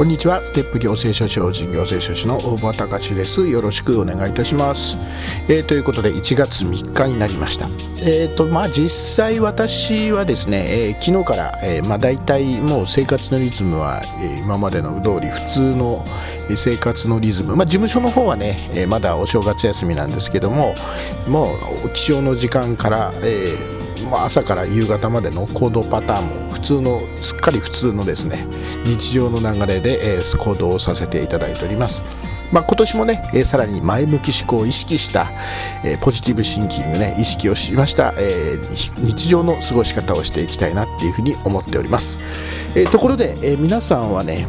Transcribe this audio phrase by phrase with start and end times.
[0.00, 0.40] こんにちは。
[0.40, 3.46] ステップ行政書士法人行政書士の大場隆です。
[3.46, 4.96] よろしくお願いいたします、
[5.46, 7.66] えーということで1月3日になりました。
[7.98, 16.02] えーとまあ実際私はですね、えー昨日から、えーまあ大体もう生活のリズムは、えー今までの通り普通の
[16.56, 17.54] 生活のリズム。
[17.54, 20.74] まあ事務所の方はね、えーまだお正月休みなんですけども
[21.28, 21.52] も
[21.84, 28.46] う起床の時間から、えーまあ、朝から夕方までの行動パターンも普通のすっかり普通のですね
[28.84, 32.02] 日常の流れで、えー行動をさせていただいております。
[32.52, 35.26] まあ、今年もね、えーさらに前向き思考を意識した、
[35.84, 42.18] えーポジティブシンキングね意識をしました、えー日常の過ごし方をしていきたいなっていうふうに思っております、
[42.74, 44.46] えところで、え皆さんはね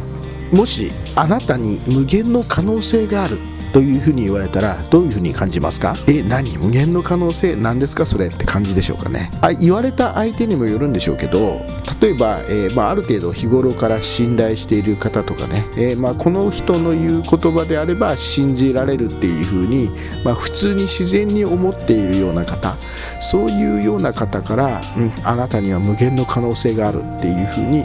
[0.52, 3.38] もしあなたに無限の可能性がある
[3.72, 5.94] というふうに言われたらどういうふうに感じますか？
[6.06, 6.58] え何？
[6.58, 7.56] 無限の可能性？
[7.56, 8.04] なんですか？
[8.04, 9.30] それって感じでしょうかね？
[9.40, 11.62] あ言われた相手にもよるんでしょうけど
[12.00, 19.90] 例えば、えーまあ、ある程度日頃から信頼している方とかね、えーまあ、この人の言う言葉であれば信じられるっていうふうに、
[20.24, 22.76] まあ、普通に自然に思っているような方
[23.20, 27.84] そういうような方から、うん、あなたには無限の可能性があるっていうふうに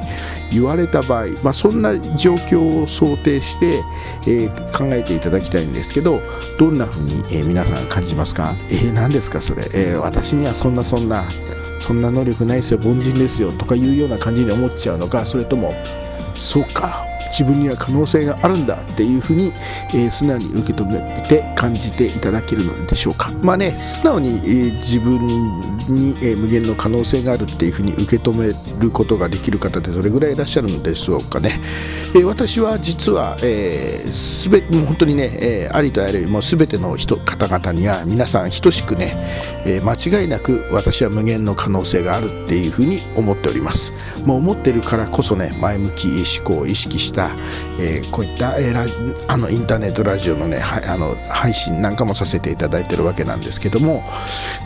[0.51, 3.83] 言われた場合、まあ、そんな状況を想定して、
[4.27, 5.76] えー考えていただきたいんです。
[5.77, 6.21] ですけど
[6.59, 8.53] どんな風に、えー皆さん感じますか？
[8.69, 11.23] えー、何ですかそれ、えー私にはそんなそんな
[11.79, 15.73] そんな能力ないですよ凡人ですよとかいうような感じに思っちゃうのかそれとも
[16.35, 19.51] そうか自分には可能性があるんだっていうふうに、
[19.93, 23.31] えー素直に受け止めて感じていただけるのでしょうか。
[23.41, 25.27] まあね素直に、えー自分
[25.89, 31.59] に、えー無限の可能性があるっていうふうに受け止めることができる方ってどれぐらいいらっしゃるのでしょうかね、
[32.15, 39.13] えー私は実は、えー、すべもう本当にね、えーありとあらゆるもう全ての人方々には皆さん等しくね、
[39.65, 43.93] えー間違いなく私は無限の可能性があるっていうふうに思っております。
[44.25, 46.07] もう思ってるからこそね前向き
[46.39, 47.16] 思考を意識した、
[47.79, 54.03] えーこういった、えーあのインターネットラジオのねあの配信なんかもさせていただいてるわけなんですけども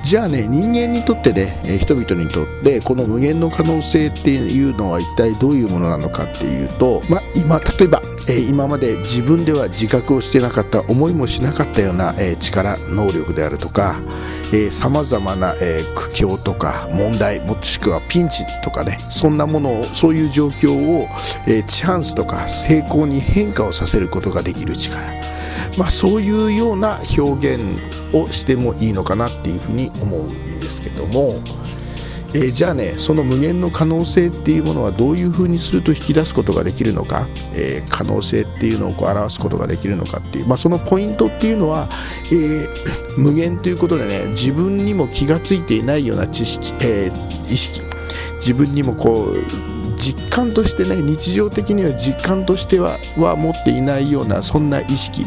[0.03, 13.95] じゃあね人間にとってね、え人々にとってこの無限の可能性っていうのは一体どういうものなのかっていうと、まあ、今例えば、え今まで自分では自覚をしてなかった思いもしなかったような、え力能力であるとか
[14.69, 21.07] さまざまな、え苦境とか問題もしくはピンチとかねそんなものをそういう状況を、
[21.47, 25.01] えチャンスとか成功に変化をさせることができる力。
[25.77, 27.63] まあ、そういうような表現
[28.13, 31.41] をしてもいいのかなっていうふうに思うんですけども、
[32.33, 41.89] えーじゃあねその無限の可能性っていうものはどういうふうにすると引き出すことができるのか、えー可能性っていうのをこう表すことができるのかっていう、まあ、そのポイントっていうのは、
[42.31, 42.67] えー
[43.17, 47.11] 無限ということでね自分にも気がついていないような知識、え
[47.49, 47.81] 意識。
[48.39, 55.25] 自分にもこう実感としてね日常的には実感としてはは持っていないようなそんな意識。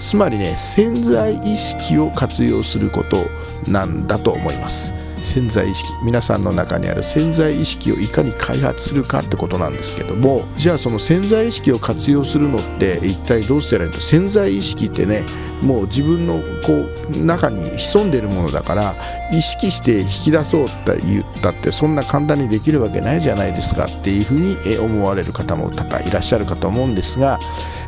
[0.00, 3.26] つまりね潜在意識を活用すること
[3.70, 5.01] なんだと思います。
[5.22, 14.00] 潜在意識皆さんの中にある潜在意識をいかに開発するかってことなんですけどもじゃあその潜在意識を活用するのって一体どうしたらいいの？
[14.00, 15.22] 潜在意識ってね
[15.62, 18.94] もう自分のこう中に潜んでるものだから
[19.32, 27.38] 意識して引き出そうって言ったってそんな簡単にできるわけないじゃないですかっていうふうに思われる方も多々いらっしゃるかと思うんですが、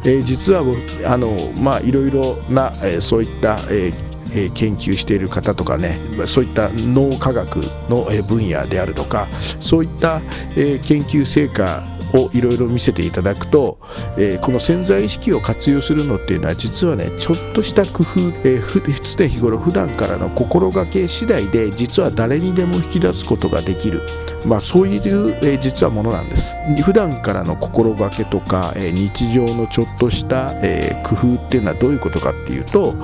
[0.05, 0.63] えー実は
[1.07, 7.57] あのまあいろいろな、えーそういった、えーえ研究している方とかねそういった脳科学
[7.89, 9.27] のえ分野であるとか
[9.61, 10.21] そういった、
[10.57, 13.79] え研究成果をいろいろ見せていただくと、
[14.17, 24.03] えーこの潜在意識を活用するのっていうのは実はねちょっとした工夫、えーふ常日頃普段からの心がけ次第で実は誰にでも引き出すことができる、
[24.47, 26.53] まあ、そういう、えー実はものなんです。
[26.83, 32.95] 普段からの心がけとか、えー日常のちょっとした、えー工夫っていうのはどういうことかっていうと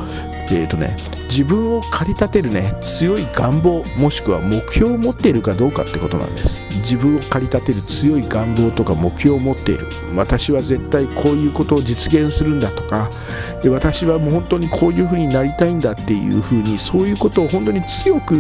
[0.53, 0.97] えーとね、
[1.29, 6.61] 自分を駆り立てるね強い願望もしくは目標を持っているかどうかってことなんです。
[6.79, 9.87] 自分を駆り立てる強い願望とか目標を持っている。
[10.15, 13.11] 私は絶対こういうことを実現するんだとか。
[13.69, 18.35] 私はもう本当にこういうふうになりたいんだっていうふうにそういうことを本当に強く、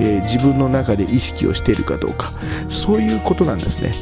[0.00, 2.32] えー、自分の中で意識をしているかどうか。
[2.70, 3.94] そういうことなんですね。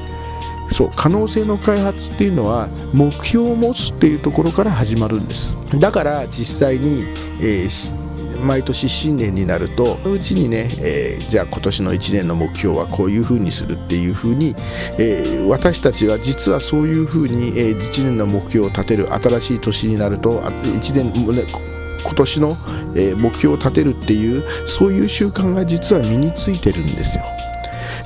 [0.72, 5.54] そう可能性の開発っていうのは目標を持つっていうところから始まるんです。
[5.78, 7.04] だから実際に、
[7.40, 8.01] えー
[8.44, 14.54] 毎年新年になるとそのうちにね、えー、じゃあ今年の1年の目標はこういうふうにするっていうふうに、
[14.98, 21.44] えー、私たちは実はそういうふうに、えー、1年の目標を立てる新しい年になると1年、ね、
[22.04, 22.56] 今年の、
[22.94, 27.24] 目標を立てるっていうそういう習慣が実は身についてるんですよ。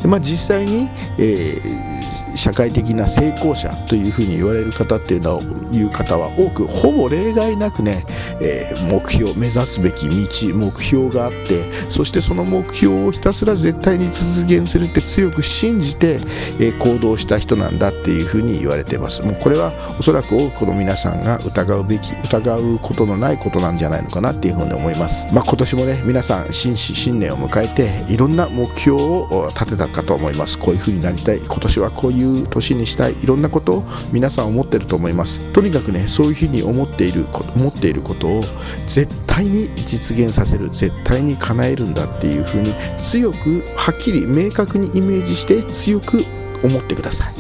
[0.05, 0.89] まあ、実際に、
[1.19, 1.96] えー
[2.37, 5.43] 社会的な成功者というふうに言われる方っていうのは
[5.73, 8.05] いう方は多くほぼ例外なくね、
[8.41, 16.15] えー、目標目指すべき道目標があってそしてその目標をひたすら絶対に実現するって強く信じて、
[16.61, 19.23] えー、行動した人なんだっていうふうに言われています。
[19.23, 25.27] もうこれはおそらく多くの皆さんが疑うべき疑うことのないことなんじゃないのかなっていうふうに思います。
[25.33, 30.59] まあ、今年もね皆さん新新年を迎えていろんな目標を立てたかと思います。
[30.59, 31.39] こういうふうになりたい。
[31.39, 35.41] 今年はこういうう年にしたいいろんなことを皆さん思ってると思います。
[35.53, 37.27] とにかくねそういうふうに思っている
[37.57, 38.45] 思っていることを
[38.87, 46.25] 絶対に実現させる絶対に叶えるんだっていうふうに強くはっきり明確にイメージして強く
[46.63, 47.35] 思ってください。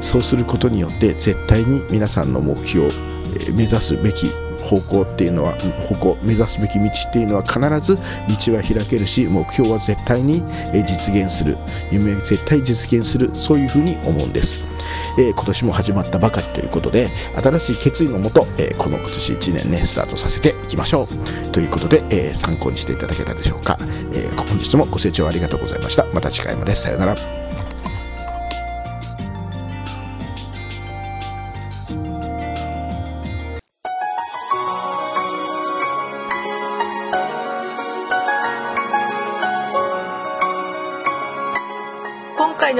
[0.00, 2.90] そうすることによって絶対に皆さんの目標
[3.54, 4.30] 目指すべき
[4.62, 5.52] 方向っていうのは
[5.88, 10.42] 方向目指すべき道っていうのは必ず道は開けるし目標は絶対に
[10.86, 11.56] 実現する
[11.90, 14.60] 夢絶対実現するそういうふうに思うんです。
[15.18, 17.08] えー、今年も始まったばかりということで
[17.42, 21.50] 新しい決意のもと、えー、この今年1年ねスタートさせていきましょう。
[21.50, 23.78] ということで、えー、参考にしていただけたでしょうか、
[24.14, 26.06] え本日もご清聴ありがとうございました。
[26.12, 26.74] また次回まで。
[26.74, 27.61] さようなら。